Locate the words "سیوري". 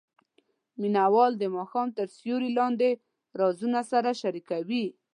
2.17-2.49